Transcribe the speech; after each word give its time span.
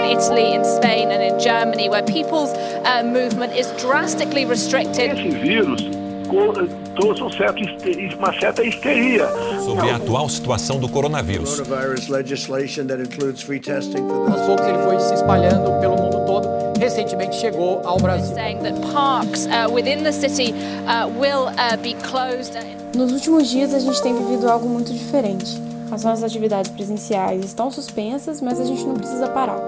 in 0.00 0.18
Italy, 0.18 0.54
in 0.54 0.64
Spain, 0.64 1.10
and 1.10 1.22
in 1.22 1.38
Germany, 1.38 1.88
where 1.88 2.02
people's 2.02 2.52
uh, 2.84 3.02
movement 3.04 3.54
is 3.54 3.70
drastically 3.80 4.44
restricted. 4.44 5.12
Esse 5.12 5.30
vírus 5.30 5.82
trouxe 6.94 7.22
um 7.22 7.30
certo, 7.30 7.62
uma 8.18 8.32
certa 8.38 8.62
histeria. 8.62 9.28
Sobre 9.64 9.90
a 9.90 9.96
atual 9.96 10.28
situação 10.28 10.78
do 10.78 10.88
coronavírus. 10.88 11.60
Aos 11.60 11.66
poucos 14.46 14.66
ele 14.66 14.78
foi 14.84 15.00
se 15.00 15.14
espalhando 15.14 15.80
pelo 15.80 15.96
mundo 15.96 16.24
todo. 16.26 16.48
Recentemente 16.78 17.36
chegou 17.36 17.80
ao 17.84 17.98
Brasil. 17.98 18.34
Nos 22.96 23.12
últimos 23.12 23.48
dias 23.48 23.74
a 23.74 23.78
gente 23.78 24.02
tem 24.02 24.14
vivido 24.14 24.48
algo 24.48 24.68
muito 24.68 24.92
diferente. 24.92 25.60
As 25.90 26.04
nossas 26.04 26.22
atividades 26.22 26.70
presenciais 26.70 27.44
estão 27.44 27.70
suspensas, 27.70 28.40
mas 28.40 28.60
a 28.60 28.64
gente 28.64 28.84
não 28.84 28.94
precisa 28.94 29.26
parar. 29.28 29.58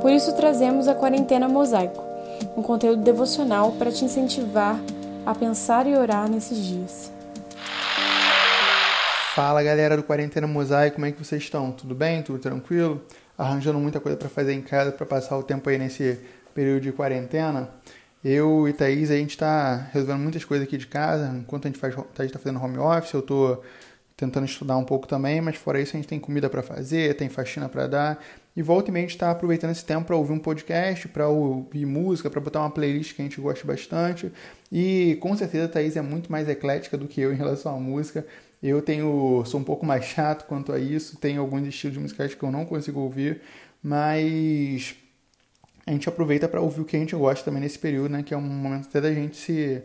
Por 0.00 0.10
isso 0.10 0.34
trazemos 0.34 0.88
a 0.88 0.94
quarentena 0.94 1.48
mosaico, 1.48 2.02
um 2.56 2.62
conteúdo 2.62 3.02
devocional 3.02 3.72
para 3.72 3.90
te 3.90 4.04
incentivar 4.04 4.78
a 5.24 5.34
pensar 5.34 5.86
e 5.86 5.96
orar 5.96 6.28
nesses 6.28 6.58
dias. 6.58 7.12
Fala 9.34 9.62
galera 9.62 9.96
do 9.96 10.04
Quarentena 10.04 10.46
Mosaico, 10.46 10.94
como 10.94 11.06
é 11.06 11.12
que 11.12 11.18
vocês 11.18 11.42
estão? 11.42 11.72
Tudo 11.72 11.94
bem? 11.94 12.22
Tudo 12.22 12.38
tranquilo? 12.38 13.02
Arranjando 13.36 13.80
muita 13.80 13.98
coisa 13.98 14.16
para 14.16 14.28
fazer 14.28 14.52
em 14.52 14.62
casa 14.62 14.92
para 14.92 15.04
passar 15.04 15.36
o 15.36 15.42
tempo 15.42 15.68
aí 15.68 15.76
nesse 15.76 16.20
período 16.54 16.82
de 16.82 16.92
quarentena? 16.92 17.68
Eu 18.24 18.68
e 18.68 18.72
Thaís, 18.72 19.10
a 19.10 19.16
gente 19.16 19.30
está 19.30 19.88
resolvendo 19.92 20.22
muitas 20.22 20.44
coisas 20.44 20.66
aqui 20.66 20.78
de 20.78 20.86
casa. 20.86 21.34
Enquanto 21.36 21.66
a 21.66 21.68
gente 21.68 21.80
faz, 21.80 21.94
a 21.94 22.22
gente 22.22 22.32
tá 22.32 22.38
fazendo 22.38 22.62
home 22.62 22.78
office, 22.78 23.12
eu 23.12 23.20
estou 23.20 23.62
tentando 24.16 24.46
estudar 24.46 24.76
um 24.76 24.84
pouco 24.84 25.08
também, 25.08 25.40
mas 25.40 25.56
fora 25.56 25.80
isso 25.80 25.96
a 25.96 25.98
gente 25.98 26.08
tem 26.08 26.20
comida 26.20 26.48
para 26.48 26.62
fazer, 26.62 27.16
tem 27.16 27.28
faxina 27.28 27.68
para 27.68 27.86
dar. 27.88 28.24
E 28.56 28.62
volta 28.62 28.90
e 28.90 28.92
meia 28.92 29.04
a 29.04 29.06
gente 29.06 29.16
está 29.16 29.30
aproveitando 29.30 29.72
esse 29.72 29.84
tempo 29.84 30.06
para 30.06 30.16
ouvir 30.16 30.32
um 30.32 30.38
podcast, 30.38 31.08
para 31.08 31.28
ouvir 31.28 31.84
música, 31.84 32.30
para 32.30 32.40
botar 32.40 32.60
uma 32.60 32.70
playlist 32.70 33.14
que 33.14 33.22
a 33.22 33.24
gente 33.24 33.40
gosta 33.40 33.66
bastante. 33.66 34.32
E 34.70 35.16
com 35.20 35.36
certeza 35.36 35.64
a 35.64 35.68
Thaís 35.68 35.96
é 35.96 36.02
muito 36.02 36.30
mais 36.30 36.48
eclética 36.48 36.96
do 36.96 37.08
que 37.08 37.20
eu 37.20 37.32
em 37.32 37.36
relação 37.36 37.74
à 37.74 37.80
música. 37.80 38.24
Eu 38.62 38.80
tenho 38.80 39.44
sou 39.44 39.60
um 39.60 39.64
pouco 39.64 39.84
mais 39.84 40.04
chato 40.04 40.46
quanto 40.46 40.72
a 40.72 40.78
isso, 40.78 41.16
tenho 41.16 41.40
alguns 41.40 41.66
estilos 41.66 41.94
de 41.94 42.00
musicais 42.00 42.34
que 42.34 42.42
eu 42.42 42.50
não 42.50 42.64
consigo 42.64 43.00
ouvir, 43.00 43.42
mas 43.82 44.94
a 45.86 45.90
gente 45.90 46.08
aproveita 46.08 46.48
para 46.48 46.60
ouvir 46.60 46.80
o 46.80 46.84
que 46.84 46.96
a 46.96 46.98
gente 46.98 47.14
gosta 47.14 47.44
também 47.44 47.60
nesse 47.60 47.78
período, 47.78 48.10
né, 48.10 48.22
que 48.22 48.32
é 48.32 48.36
um 48.36 48.40
momento 48.40 48.86
até 48.88 49.00
da 49.00 49.12
gente 49.12 49.36
se 49.36 49.82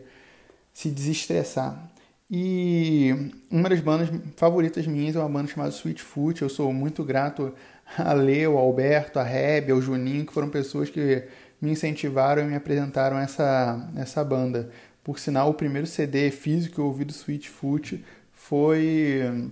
se 0.72 0.88
desestressar. 0.88 1.90
E 2.30 3.32
uma 3.50 3.68
das 3.68 3.80
bandas 3.80 4.08
favoritas 4.36 4.86
minhas 4.86 5.16
é 5.16 5.18
uma 5.18 5.28
banda 5.28 5.48
chamada 5.48 5.70
Sweet 5.70 6.00
Foot. 6.00 6.42
Eu 6.42 6.48
sou 6.48 6.72
muito 6.72 7.02
grato 7.02 7.52
a 7.98 8.12
Leo, 8.12 8.56
ao 8.56 8.64
Alberto, 8.64 9.18
a 9.18 9.22
Reb, 9.22 9.70
ao 9.70 9.80
Juninho, 9.80 10.26
que 10.26 10.32
foram 10.32 10.48
pessoas 10.48 10.90
que 10.90 11.24
me 11.60 11.70
incentivaram 11.70 12.42
e 12.42 12.46
me 12.46 12.54
apresentaram 12.54 13.18
essa, 13.18 13.90
essa 13.96 14.24
banda. 14.24 14.70
Por 15.02 15.18
sinal, 15.18 15.50
o 15.50 15.54
primeiro 15.54 15.86
CD 15.86 16.30
físico 16.30 16.76
que 16.76 16.80
eu 16.80 16.86
ouvi 16.86 17.04
do 17.04 17.12
Sweet 17.12 17.48
Foot 17.48 18.04
foi, 18.32 19.50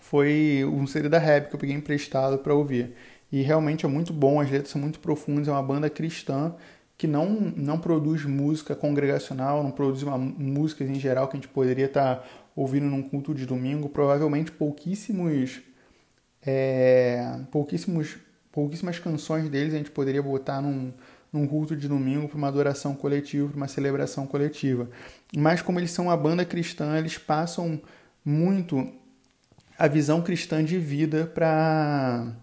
foi 0.00 0.64
um 0.64 0.86
CD 0.86 1.08
da 1.08 1.18
Reb 1.18 1.48
que 1.48 1.54
eu 1.54 1.58
peguei 1.58 1.74
emprestado 1.74 2.38
para 2.38 2.54
ouvir. 2.54 2.94
E 3.30 3.42
realmente 3.42 3.84
é 3.84 3.88
muito 3.88 4.12
bom, 4.12 4.40
as 4.40 4.50
letras 4.50 4.70
são 4.70 4.80
muito 4.80 5.00
profundas, 5.00 5.48
é 5.48 5.50
uma 5.50 5.62
banda 5.62 5.90
cristã 5.90 6.54
que 6.96 7.06
não, 7.06 7.28
não 7.56 7.78
produz 7.78 8.24
música 8.24 8.74
congregacional, 8.74 9.62
não 9.62 9.70
produz 9.70 10.02
uma, 10.02 10.18
músicas 10.18 10.88
em 10.88 10.98
geral 10.98 11.28
que 11.28 11.36
a 11.36 11.40
gente 11.40 11.48
poderia 11.48 11.86
estar 11.86 12.16
tá 12.16 12.24
ouvindo 12.56 12.86
num 12.86 13.02
culto 13.02 13.34
de 13.34 13.46
domingo. 13.46 13.88
Provavelmente 13.88 14.50
pouquíssimos, 14.50 15.60
é, 16.44 17.40
pouquíssimos, 17.50 18.16
pouquíssimas 18.52 18.98
canções 18.98 19.48
deles 19.48 19.74
a 19.74 19.78
gente 19.78 19.90
poderia 19.90 20.22
botar 20.22 20.60
num, 20.60 20.92
num 21.32 21.46
culto 21.46 21.76
de 21.76 21.88
domingo 21.88 22.28
para 22.28 22.38
uma 22.38 22.48
adoração 22.48 22.94
coletiva, 22.94 23.48
para 23.48 23.56
uma 23.56 23.68
celebração 23.68 24.26
coletiva. 24.26 24.88
Mas 25.36 25.62
como 25.62 25.78
eles 25.78 25.90
são 25.90 26.06
uma 26.06 26.16
banda 26.16 26.44
cristã, 26.44 26.98
eles 26.98 27.18
passam 27.18 27.80
muito 28.24 28.92
a 29.78 29.86
visão 29.86 30.22
cristã 30.22 30.64
de 30.64 30.78
vida 30.78 31.26
para 31.26 32.34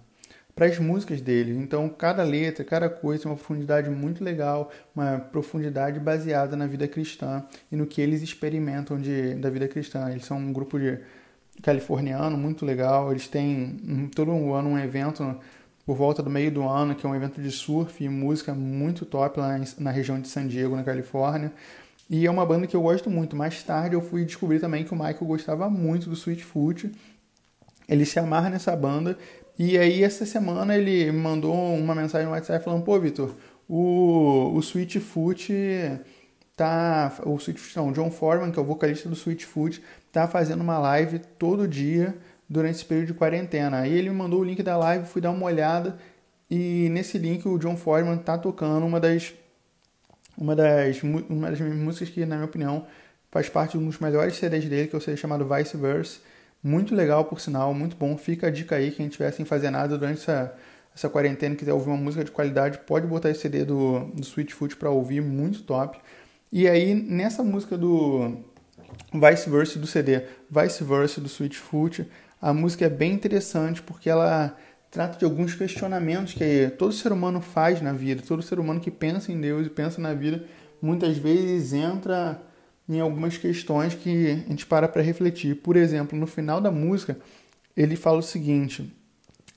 para 0.56 0.68
as 0.68 0.80
músicas 0.80 1.20
dele. 1.20 1.52
Então, 1.52 1.90
cada 1.90 2.24
letra, 2.24 2.64
cada 2.64 2.90
coisa 2.90 3.24
tem 3.24 3.32
uma 3.32 3.38
profundidade 3.38 3.90
muito 3.90 4.24
legal, 4.24 4.72
uma 4.96 5.20
profundidade 5.20 6.00
baseada 6.00 6.56
na 6.56 6.66
vida 6.66 6.88
cristã 6.88 7.44
e 7.70 7.76
no 7.76 7.86
que 7.86 8.00
eles 8.00 8.22
experimentam 8.22 8.98
de, 8.98 9.36
da 9.36 9.50
vida 9.50 9.68
cristã. 9.68 10.10
Eles 10.10 10.24
são 10.24 10.38
um 10.38 10.54
grupo 10.54 10.80
de 10.80 10.98
californiano 11.62 12.38
muito 12.38 12.66
legal. 12.66 13.12
Eles 13.12 13.28
têm 13.28 14.10
todo 14.16 14.32
ano 14.54 14.70
um 14.70 14.80
evento 14.80 15.36
por 15.86 15.96
volta 15.96 16.24
do 16.24 16.30
meio 16.30 16.52
do 16.52 16.68
ano, 16.68 16.96
que 16.96 17.06
é 17.06 17.10
um 17.10 17.16
evento 17.16 17.42
de 17.42 17.52
surf 17.52 18.04
e 18.04 18.10
música 18.10 18.54
muito 18.54 19.06
top 19.06 19.40
lá 19.40 19.60
na 19.78 19.92
região 19.92 20.20
de 20.20 20.28
San 20.28 20.48
Diego, 20.48 20.76
na 20.76 20.84
Califórnia. 20.84 21.52
E 22.10 22.26
é 22.26 22.32
uma 22.32 22.46
banda 22.46 22.68
que 22.68 22.76
eu 22.76 22.82
gosto 22.82 23.10
muito. 23.10 23.36
Mais 23.36 23.62
tarde 23.64 23.96
eu 23.96 24.02
fui 24.02 24.26
descobrir 24.26 24.60
também 24.60 24.84
que 24.84 24.94
o 24.94 24.96
Michael 24.96 25.26
gostava 25.26 25.70
muito 25.70 26.10
do 26.10 26.16
Sweet 26.16 26.44
Foot. 26.44 26.92
Ele 27.88 28.06
se 28.06 28.18
amarra 28.18 28.50
nessa 28.50 28.76
banda, 28.76 29.16
e 29.58 29.78
aí, 29.78 30.04
essa 30.04 30.26
semana, 30.26 30.76
ele 30.76 31.10
mandou 31.14 31.54
uma 31.76 31.96
mensagem 31.96 32.28
no 32.28 32.34
WhatsApp 32.34 32.64
falando: 32.64 32.84
pô, 32.84 33.00
Vitor, 33.00 33.34
o, 33.70 34.52
o 34.54 34.60
Sweet 34.60 35.00
Foot 35.00 35.54
tá. 36.56 37.14
O 37.26 37.36
Sweet 37.38 37.60
não, 37.76 37.90
o 37.90 37.92
John 37.92 38.12
Foreman, 38.12 38.52
que 38.52 38.60
é 38.60 38.62
o 38.62 38.66
vocalista 38.66 39.10
do 39.10 39.16
Sweet 39.16 39.46
Foot, 39.46 39.82
tá 40.12 40.28
fazendo 40.28 40.62
uma 40.62 40.78
live 40.78 41.20
todo 41.38 41.68
dia 41.68 42.16
durante 42.50 42.76
esse 42.76 42.86
período 42.86 43.08
de 43.08 43.14
quarentena. 43.14 43.80
Aí 43.80 43.94
ele 43.94 44.10
me 44.10 44.16
mandou 44.16 44.42
o 44.42 44.44
link 44.44 44.62
da 44.64 44.78
live, 44.78 45.06
fui 45.06 45.22
dar 45.22 45.32
uma 45.32 45.46
olhada. 45.46 45.98
E 46.50 46.90
nesse 46.90 47.18
link, 47.18 47.48
o 47.48 47.58
John 47.58 47.76
Foreman 47.76 48.18
tá 48.18 48.38
tocando 48.38 48.86
uma 48.86 49.00
das. 49.00 49.34
Uma 50.38 50.54
das, 50.54 51.02
uma 51.02 51.50
das 51.50 51.62
músicas 51.62 52.10
que, 52.10 52.26
na 52.26 52.36
minha 52.36 52.46
opinião, 52.46 52.86
faz 53.32 53.48
parte 53.48 53.78
de 53.78 53.78
um 53.78 53.88
dos 53.88 54.00
melhores 54.00 54.36
CDs 54.36 54.66
dele, 54.66 54.88
que 54.88 54.96
é 54.96 54.98
o 54.98 55.02
CD 55.02 55.16
chamado 55.16 55.48
Vice 55.48 55.78
Verse 55.78 56.20
muito 56.66 56.96
legal, 56.96 57.26
por 57.26 57.40
sinal, 57.40 57.76
muito 57.76 57.96
bom. 57.96 58.18
Fica 58.18 58.48
a 58.48 58.50
dica 58.50 58.76
aí, 58.76 58.90
quem 58.90 59.06
estiver 59.06 59.32
sem 59.32 59.46
fazer 59.46 59.70
nada 59.70 60.00
durante 60.00 60.22
essa, 60.22 60.52
essa 60.96 61.08
quarentena 61.08 61.54
e 61.54 61.58
quiser 61.58 61.74
ouvir 61.74 61.90
uma 61.90 61.98
música 61.98 62.24
de 62.24 62.32
qualidade, 62.32 62.80
pode 62.88 63.06
botar 63.06 63.30
esse 63.30 63.42
CD 63.42 63.64
do, 63.64 64.00
do 64.06 64.24
Sweet 64.24 64.52
Foot 64.52 64.76
para 64.76 64.90
ouvir, 64.90 65.22
muito 65.22 65.62
top. 65.62 66.00
E 66.58 66.70
aí, 66.70 66.96
nessa 66.96 67.44
música 67.44 67.78
do 67.78 68.38
Vice 69.12 69.50
Versa 69.50 69.78
do 69.78 69.86
CD, 69.86 70.22
Vice 70.50 70.86
Versa 70.86 71.20
do 71.20 71.28
Sweet 71.28 71.58
Foot, 71.58 72.08
a 72.42 72.54
música 72.54 72.86
é 72.86 72.90
bem 72.90 73.12
interessante 73.12 73.82
porque 73.82 74.10
ela 74.10 74.56
trata 74.90 75.20
de 75.20 75.26
alguns 75.26 75.54
questionamentos 75.54 76.34
que 76.34 76.72
todo 76.78 76.94
ser 76.94 77.12
humano 77.12 77.42
faz 77.42 77.82
na 77.82 77.92
vida, 77.92 78.24
todo 78.26 78.42
ser 78.42 78.58
humano 78.58 78.80
que 78.80 78.90
pensa 78.90 79.34
em 79.34 79.42
Deus 79.42 79.68
e 79.68 79.70
pensa 79.70 80.00
na 80.00 80.14
vida, 80.14 80.46
muitas 80.82 81.18
vezes 81.18 81.74
entra 81.74 82.42
em 82.88 83.02
algumas 83.02 83.38
questões 83.38 83.94
que 83.94 84.42
a 84.48 84.50
gente 84.50 84.66
para 84.66 84.88
para 84.88 85.02
refletir. 85.02 85.56
Por 85.56 85.76
exemplo, 85.76 86.18
no 86.18 86.26
final 86.26 86.62
da 86.62 86.72
música, 86.72 87.20
ele 87.76 87.98
fala 87.98 88.20
o 88.20 88.24
seguinte: 88.24 88.96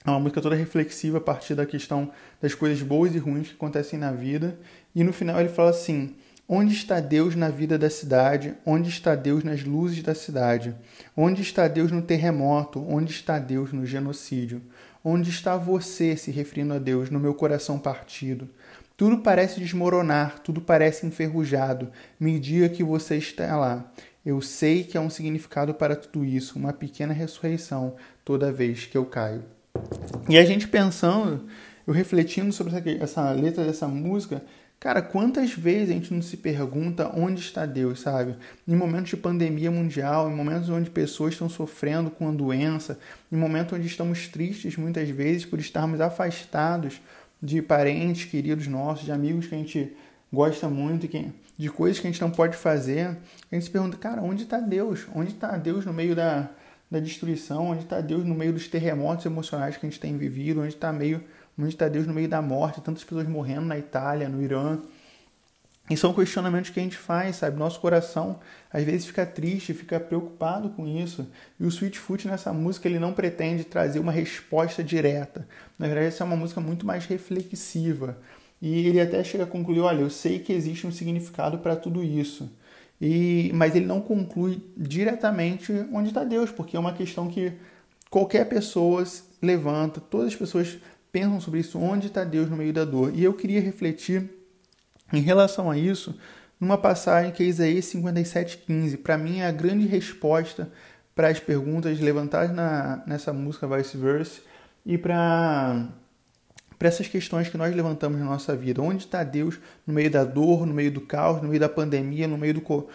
é 0.05 0.11
uma 0.11 0.19
música 0.19 0.41
toda 0.41 0.57
reflexiva 0.57 1.19
a 1.19 1.21
partir 1.21 1.55
da 1.55 1.65
questão 1.65 2.11
das 2.43 2.57
coisas 2.57 2.83
boas 2.83 3.15
e 3.15 3.19
ruins 3.19 3.47
que 3.47 3.55
acontecem 3.55 4.01
na 4.01 4.11
vida. 4.11 4.59
E 4.97 5.05
no 5.05 5.13
final 5.13 5.39
ele 5.39 5.49
fala 5.49 5.71
assim: 5.71 6.17
Onde 6.51 6.73
está 6.73 6.99
Deus 6.99 7.37
na 7.37 7.51
vida 7.51 7.77
da 7.77 7.91
cidade? 7.91 8.55
Onde 8.65 8.89
está 8.89 9.15
Deus 9.15 9.45
nas 9.45 9.65
luzes 9.65 10.03
da 10.03 10.15
cidade? 10.15 10.75
Onde 11.15 11.43
está 11.43 11.69
Deus 11.69 11.93
no 11.93 12.01
terremoto? 12.01 12.83
Onde 12.89 13.13
está 13.13 13.39
Deus 13.39 13.71
no 13.71 13.85
genocídio? 13.85 14.63
Onde 15.05 15.29
está 15.29 15.59
você, 15.59 16.17
se 16.17 16.31
referindo 16.31 16.73
a 16.73 16.79
Deus, 16.79 17.11
no 17.11 17.21
meu 17.21 17.35
coração 17.35 17.79
partido? 17.79 18.49
Tudo 18.97 19.19
parece 19.19 19.61
desmoronar, 19.61 20.39
tudo 20.39 20.63
parece 20.63 21.07
enferrujado. 21.07 21.93
Me 22.19 22.41
diga 22.41 22.71
que 22.71 22.83
você 22.83 23.17
está 23.17 23.55
lá. 23.55 23.93
Eu 24.25 24.41
sei 24.41 24.85
que 24.85 24.97
há 24.97 25.03
um 25.03 25.11
significado 25.11 25.75
para 25.75 25.95
tudo 25.95 26.25
isso, 26.25 26.59
uma 26.59 26.73
pequena 26.73 27.13
ressurreição 27.13 27.95
toda 28.25 28.51
vez 28.51 28.87
que 28.87 28.97
eu 28.97 29.05
caio. 29.05 29.45
E 30.27 30.39
a 30.39 30.45
gente 30.47 30.67
pensando, 30.67 31.47
eu 31.87 31.93
refletindo 31.93 32.53
sobre 32.53 32.75
essa, 32.75 32.91
essa 33.05 33.31
letra 33.33 33.65
dessa 33.65 33.87
música, 33.87 34.43
Cara, 34.81 35.03
quantas 35.03 35.53
vezes 35.53 35.91
a 35.91 35.93
gente 35.95 36.15
não 36.15 36.23
se 36.23 36.37
pergunta 36.37 37.11
onde 37.13 37.41
está 37.41 37.67
Deus, 37.67 38.01
sabe? 38.01 38.37
Em 38.67 38.77
momentos 38.77 39.11
de 39.11 39.17
pandemia 39.17 39.73
mundial, 39.73 40.31
em 40.31 40.35
momentos 40.35 40.69
onde 40.69 40.89
pessoas 40.89 41.33
estão 41.33 41.49
sofrendo 41.49 42.11
com 42.11 42.29
a 42.29 42.33
doença, 42.33 42.97
em 43.31 43.37
momentos 43.37 43.77
onde 43.77 43.89
estamos 43.89 44.29
tristes 44.29 44.77
muitas 44.77 45.09
vezes 45.11 45.45
por 45.45 45.59
estarmos 45.59 46.01
afastados 46.01 47.01
de 47.43 47.61
parentes 47.61 48.31
queridos 48.31 48.69
nossos, 48.69 49.05
de 49.05 49.11
amigos 49.11 49.49
que 49.49 49.55
a 49.57 49.59
gente 49.59 49.97
gosta 50.33 50.69
muito, 50.69 51.09
de 51.57 51.69
coisas 51.71 51.99
que 51.99 52.07
a 52.07 52.11
gente 52.11 52.21
não 52.21 52.31
pode 52.31 52.57
fazer, 52.57 53.17
a 53.51 53.55
gente 53.55 53.65
se 53.65 53.71
pergunta, 53.71 53.97
cara, 53.97 54.23
onde 54.23 54.45
está 54.45 54.59
Deus? 54.61 55.09
Onde 55.13 55.33
está 55.33 55.57
Deus 55.57 55.85
no 55.85 55.93
meio 55.93 56.15
da, 56.15 56.51
da 56.89 57.01
destruição? 57.01 57.71
Onde 57.71 57.83
está 57.83 58.01
Deus 58.01 58.25
no 58.25 58.35
meio 58.35 58.53
dos 58.53 58.69
terremotos 58.69 59.27
emocionais 59.27 59.77
que 59.77 59.85
a 59.85 59.89
gente 59.89 59.99
tem 59.99 60.17
vivido? 60.17 60.61
Onde 60.61 60.75
está 60.75 60.93
meio, 60.93 61.21
onde 61.59 61.75
está 61.75 61.89
Deus 61.89 62.07
no 62.07 62.15
meio 62.15 62.29
da 62.29 62.41
morte? 62.41 62.81
Tantas 62.81 63.05
pessoas 63.05 63.27
morrendo 63.27 63.67
na 63.67 63.79
Itália, 63.79 64.29
no 64.29 64.43
Irã. 64.43 64.79
E 65.91 65.97
são 65.97 66.13
questionamentos 66.13 66.71
que 66.71 66.79
a 66.79 66.83
gente 66.83 66.97
faz, 66.97 67.37
sabe? 67.37 67.59
Nosso 67.59 67.81
coração 67.81 68.39
às 68.71 68.85
vezes 68.85 69.07
fica 69.07 69.25
triste, 69.25 69.73
fica 69.73 69.99
preocupado 69.99 70.69
com 70.71 70.87
isso. 70.87 71.27
E 71.59 71.65
o 71.65 71.69
Sweet 71.69 71.99
Foot 71.99 72.29
nessa 72.29 72.53
música 72.53 72.87
ele 72.87 72.99
não 72.99 73.13
pretende 73.13 73.65
trazer 73.65 73.99
uma 73.99 74.13
resposta 74.13 74.85
direta. 74.85 75.49
Na 75.79 75.87
verdade, 75.87 76.09
essa 76.09 76.23
é 76.23 76.27
uma 76.27 76.37
música 76.37 76.61
muito 76.61 76.87
mais 76.87 77.07
reflexiva. 77.07 78.19
E 78.61 78.87
ele 78.87 79.01
até 79.01 79.25
chega 79.25 79.45
a 79.45 79.47
concluir: 79.47 79.81
olha, 79.81 80.01
eu 80.01 80.11
sei 80.11 80.39
que 80.41 80.53
existe 80.53 80.87
um 80.87 80.93
significado 80.93 81.59
para 81.59 81.75
tudo 81.75 82.05
isso. 82.05 82.51
E, 83.01 83.51
mas 83.55 83.75
ele 83.75 83.87
não 83.87 84.01
conclui 84.01 84.61
diretamente 84.77 85.73
onde 85.93 86.09
está 86.09 86.25
Deus, 86.25 86.51
porque 86.51 86.77
é 86.77 86.81
uma 86.81 86.93
questão 86.93 87.29
que 87.29 87.53
qualquer 88.11 88.49
pessoa 88.49 89.05
levanta, 89.41 90.01
todas 90.01 90.29
as 90.29 90.37
pessoas 90.37 90.79
pensam 91.13 91.41
sobre 91.41 91.61
isso, 91.61 91.79
onde 91.79 92.07
está 92.09 92.25
Deus 92.25 92.49
no 92.49 92.57
meio 92.57 92.73
da 92.73 92.85
dor. 92.85 93.13
E 93.15 93.25
eu 93.25 93.35
queria 93.35 93.61
refletir 93.61 94.29
em 95.13 95.21
relação 95.21 95.71
a 95.71 95.79
isso, 95.79 96.19
numa 96.61 96.77
passagem 96.77 97.33
que 97.33 97.43
é 97.43 97.47
Isaías 97.47 97.87
57,15, 97.87 98.99
para 98.99 99.17
mim 99.17 99.39
é 99.39 99.47
a 99.47 99.53
grande 99.53 99.87
resposta 99.87 100.71
para 101.15 101.29
as 101.29 101.41
perguntas 101.41 101.99
levantadas 102.01 102.55
na, 102.55 103.03
nessa 103.07 103.33
música 103.33 103.67
Vice 103.67 103.97
Verse 103.97 104.43
e 104.85 104.97
para 104.99 105.89
para 106.79 106.87
essas 106.87 107.09
questões 107.09 107.49
que 107.49 107.59
nós 107.59 107.75
levantamos 107.75 108.21
na 108.21 108.25
nossa 108.25 108.55
vida. 108.55 108.81
Onde 108.81 109.05
está 109.05 109.25
Deus 109.25 109.59
no 109.85 109.93
meio 109.93 110.09
da 110.09 110.23
dor, 110.23 110.65
no 110.65 110.73
meio 110.73 110.93
do 110.93 111.01
caos, 111.01 111.43
no 111.43 111.49
meio 111.49 111.59
da 111.59 111.69
pandemia, 111.69 112.29
no 112.29 112.39
meio 112.39 112.55
do, 112.55 112.89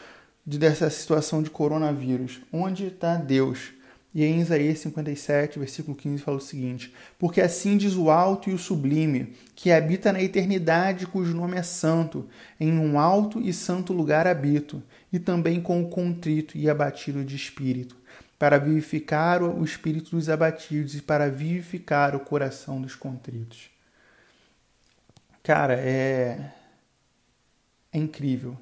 dessa 0.46 0.90
situação 0.90 1.44
de 1.44 1.50
coronavírus? 1.50 2.40
Onde 2.52 2.86
está 2.86 3.18
Deus? 3.18 3.74
E 4.14 4.24
em 4.24 4.42
Isaías 4.42 4.78
57, 4.80 5.58
versículo 5.58 5.98
15, 5.98 6.22
fala 6.22 6.38
o 6.38 6.42
seguinte: 6.42 6.94
Porque 7.18 7.42
assim 7.42 7.76
diz 7.78 7.96
o 7.96 8.12
alto 8.12 8.50
e 8.50 8.54
o 8.54 8.60
sublime, 8.60 9.34
que 9.56 9.72
habita 9.72 10.14
na 10.14 10.22
eternidade, 10.22 11.08
cujo 11.08 11.36
nome 11.36 11.58
é 11.58 11.64
santo, 11.64 12.30
em 12.60 12.78
um 12.78 13.00
alto 13.00 13.42
e 13.42 13.52
santo 13.52 13.92
lugar 13.92 14.28
habito, 14.28 14.84
e 15.12 15.18
também 15.18 15.60
com 15.60 15.82
o 15.82 15.90
contrito 15.90 16.56
e 16.56 16.70
abatido 16.70 17.26
de 17.26 17.36
espírito, 17.36 17.98
para 18.38 18.60
vivificar 18.60 19.42
o 19.42 19.64
espírito 19.64 20.12
dos 20.12 20.30
abatidos 20.30 20.96
e 20.96 21.02
para 21.02 21.32
vivificar 21.32 22.16
o 22.16 22.20
coração 22.20 22.80
dos 22.80 22.96
contritos. 22.96 23.72
Cara, 25.42 25.74
é, 25.74 26.52
é 27.92 27.98
incrível 27.98 28.58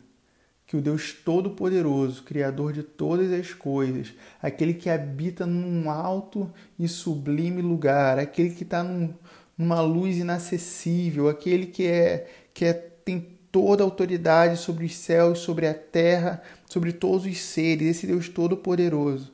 que 0.72 0.78
o 0.78 0.82
Deus 0.82 1.12
Todo-Poderoso, 1.12 2.24
Criador 2.24 2.72
de 2.72 2.82
todas 2.82 3.30
as 3.34 3.54
coisas, 3.54 4.14
aquele 4.42 4.74
que 4.74 4.90
habita 4.90 5.46
num 5.46 5.92
alto 5.92 6.50
e 6.80 6.88
sublime 6.88 7.62
lugar, 7.62 8.18
aquele 8.18 8.52
que 8.52 8.64
está 8.64 8.82
num, 8.82 9.14
numa 9.58 9.82
luz 9.82 10.18
inacessível, 10.18 11.28
aquele 11.28 11.66
que 11.66 11.86
é 11.86 12.26
que 12.54 12.64
é, 12.64 12.72
tem 12.72 13.28
toda 13.52 13.84
a 13.84 13.86
autoridade 13.86 14.58
sobre 14.58 14.86
os 14.86 14.96
céus, 14.96 15.40
sobre 15.40 15.68
a 15.68 15.74
terra, 15.74 16.42
sobre 16.66 16.94
todos 16.94 17.26
os 17.26 17.38
seres, 17.38 17.98
esse 17.98 18.08
Deus 18.08 18.30
Todo-Poderoso, 18.30 19.30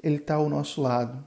ele 0.00 0.18
está 0.18 0.36
ao 0.36 0.48
nosso 0.48 0.80
lado 0.80 1.18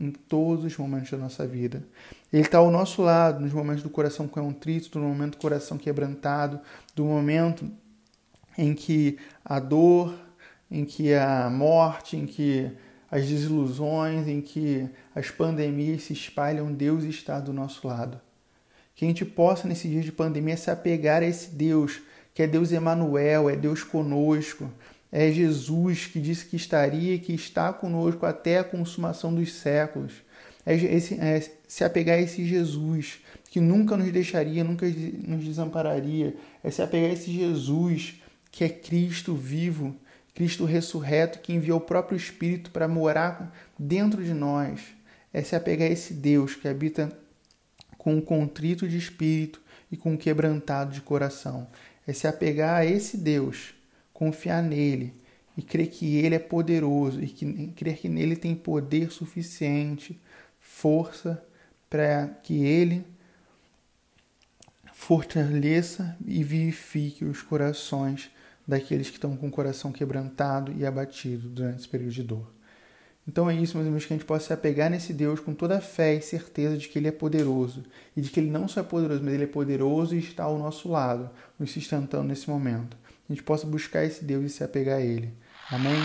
em 0.00 0.10
todos 0.10 0.64
os 0.64 0.76
momentos 0.76 1.12
da 1.12 1.18
nossa 1.18 1.46
vida. 1.46 1.84
Ele 2.32 2.42
está 2.42 2.58
ao 2.58 2.68
nosso 2.68 3.00
lado 3.00 3.38
nos 3.38 3.52
momentos 3.52 3.84
do 3.84 3.90
coração 3.90 4.26
contrito, 4.26 4.98
no 4.98 5.06
momento 5.06 5.36
do 5.36 5.40
coração 5.40 5.78
quebrantado, 5.78 6.58
do 6.96 7.04
momento 7.04 7.70
em 8.58 8.74
que 8.74 9.16
a 9.44 9.60
dor, 9.60 10.12
em 10.68 10.84
que 10.84 11.14
a 11.14 11.48
morte, 11.48 12.16
em 12.16 12.26
que 12.26 12.70
as 13.10 13.26
desilusões, 13.26 14.26
em 14.26 14.40
que 14.40 14.86
as 15.14 15.30
pandemias 15.30 16.02
se 16.02 16.12
espalham, 16.12 16.72
Deus 16.72 17.04
está 17.04 17.40
do 17.40 17.52
nosso 17.52 17.86
lado. 17.86 18.20
Que 18.94 19.04
a 19.04 19.08
gente 19.08 19.24
possa, 19.24 19.68
nesses 19.68 19.90
dias 19.90 20.04
de 20.04 20.12
pandemia, 20.12 20.56
se 20.56 20.70
apegar 20.70 21.22
a 21.22 21.26
esse 21.26 21.50
Deus, 21.50 22.02
que 22.34 22.42
é 22.42 22.46
Deus 22.46 22.72
Emanuel, 22.72 23.48
é 23.48 23.56
Deus 23.56 23.82
conosco, 23.84 24.70
é 25.10 25.30
Jesus 25.32 26.06
que 26.06 26.20
disse 26.20 26.44
que 26.44 26.56
estaria 26.56 27.14
e 27.14 27.18
que 27.18 27.32
está 27.32 27.72
conosco 27.72 28.26
até 28.26 28.58
a 28.58 28.64
consumação 28.64 29.32
dos 29.34 29.54
séculos. 29.54 30.12
É, 30.66 30.74
esse, 30.74 31.14
é 31.14 31.40
se 31.66 31.82
apegar 31.82 32.18
a 32.18 32.20
esse 32.20 32.44
Jesus 32.44 33.20
que 33.50 33.60
nunca 33.60 33.96
nos 33.96 34.12
deixaria, 34.12 34.62
nunca 34.62 34.86
nos 34.86 35.42
desampararia. 35.42 36.36
É 36.62 36.70
se 36.70 36.82
apegar 36.82 37.08
a 37.08 37.12
esse 37.14 37.32
Jesus 37.32 38.20
que 38.50 38.64
é 38.64 38.68
Cristo 38.68 39.34
vivo, 39.34 39.96
Cristo 40.34 40.64
ressurreto, 40.64 41.40
que 41.40 41.52
enviou 41.52 41.78
o 41.78 41.82
próprio 41.82 42.16
Espírito 42.16 42.70
para 42.70 42.88
morar 42.88 43.54
dentro 43.78 44.22
de 44.22 44.32
nós. 44.32 44.80
É 45.32 45.42
se 45.42 45.56
apegar 45.56 45.88
a 45.88 45.92
esse 45.92 46.14
Deus 46.14 46.54
que 46.54 46.68
habita 46.68 47.10
com 47.96 48.14
um 48.14 48.20
contrito 48.20 48.88
de 48.88 48.96
espírito 48.96 49.60
e 49.90 49.96
com 49.96 50.12
um 50.12 50.16
quebrantado 50.16 50.92
de 50.92 51.00
coração. 51.00 51.66
É 52.06 52.12
se 52.12 52.26
apegar 52.26 52.76
a 52.76 52.86
esse 52.86 53.16
Deus, 53.16 53.74
confiar 54.12 54.62
nele 54.62 55.12
e 55.56 55.62
crer 55.62 55.88
que 55.88 56.16
ele 56.16 56.36
é 56.36 56.38
poderoso 56.38 57.22
e 57.22 57.26
que, 57.26 57.72
crer 57.76 57.98
que 57.98 58.08
nele 58.08 58.36
tem 58.36 58.54
poder 58.54 59.10
suficiente, 59.10 60.18
força 60.60 61.44
para 61.90 62.28
que 62.42 62.64
ele 62.64 63.04
fortaleça 64.92 66.16
e 66.24 66.42
vivifique 66.42 67.24
os 67.24 67.42
corações 67.42 68.30
daqueles 68.68 69.08
que 69.08 69.16
estão 69.16 69.34
com 69.34 69.48
o 69.48 69.50
coração 69.50 69.90
quebrantado 69.90 70.74
e 70.76 70.84
abatido 70.84 71.48
durante 71.48 71.78
esse 71.78 71.88
período 71.88 72.12
de 72.12 72.22
dor. 72.22 72.52
Então 73.26 73.48
é 73.48 73.54
isso, 73.54 73.76
meus 73.76 73.86
amigos, 73.86 74.06
que 74.06 74.12
a 74.12 74.16
gente 74.16 74.26
possa 74.26 74.46
se 74.46 74.52
apegar 74.52 74.90
nesse 74.90 75.12
Deus 75.12 75.40
com 75.40 75.54
toda 75.54 75.78
a 75.78 75.80
fé 75.80 76.14
e 76.14 76.22
certeza 76.22 76.76
de 76.76 76.88
que 76.88 76.98
Ele 76.98 77.08
é 77.08 77.12
poderoso. 77.12 77.84
E 78.14 78.20
de 78.20 78.30
que 78.30 78.40
Ele 78.40 78.50
não 78.50 78.68
só 78.68 78.80
é 78.80 78.82
poderoso, 78.82 79.22
mas 79.24 79.34
Ele 79.34 79.44
é 79.44 79.46
poderoso 79.46 80.14
e 80.14 80.18
está 80.18 80.44
ao 80.44 80.58
nosso 80.58 80.88
lado, 80.90 81.30
nos 81.58 81.70
sustentando 81.70 82.24
nesse 82.24 82.48
momento. 82.48 82.96
A 83.28 83.32
gente 83.32 83.42
possa 83.42 83.66
buscar 83.66 84.04
esse 84.04 84.24
Deus 84.24 84.44
e 84.44 84.48
se 84.50 84.64
apegar 84.64 84.98
a 84.98 85.00
Ele. 85.02 85.32
Amém? 85.70 86.00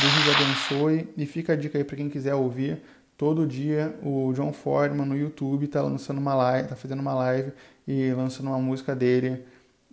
Deus 0.00 0.12
nos 0.14 0.34
abençoe. 0.34 1.08
E 1.16 1.26
fica 1.26 1.52
a 1.52 1.56
dica 1.56 1.78
aí 1.78 1.84
para 1.84 1.96
quem 1.96 2.08
quiser 2.08 2.34
ouvir. 2.34 2.80
Todo 3.16 3.44
dia 3.44 3.96
o 4.04 4.32
John 4.32 4.52
Fordman 4.52 5.04
no 5.06 5.16
YouTube 5.16 5.66
está 5.66 5.82
lançando 5.82 6.18
uma 6.18 6.34
live, 6.36 6.64
está 6.64 6.76
fazendo 6.76 7.00
uma 7.00 7.14
live 7.14 7.52
e 7.86 8.12
lançando 8.12 8.46
uma 8.46 8.60
música 8.60 8.94
dele 8.94 9.44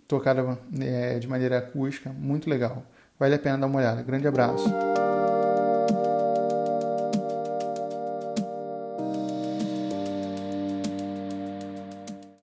tocada 0.06 0.58
é, 0.80 1.18
de 1.18 1.28
maneira 1.28 1.58
acústica, 1.58 2.10
muito 2.10 2.48
legal. 2.48 2.82
Vale 3.18 3.34
a 3.34 3.38
pena 3.38 3.58
dar 3.58 3.66
uma 3.66 3.78
olhada. 3.78 4.02
Grande 4.02 4.28
abraço. 4.28 4.68